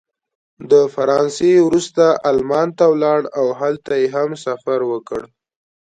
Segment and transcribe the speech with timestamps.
[0.71, 5.21] د فرانسې وروسته المان ته ولاړ او هلته یې هم سفر وکړ.